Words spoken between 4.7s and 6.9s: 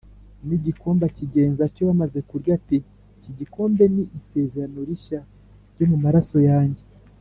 rishya ryo mu maraso yanjye,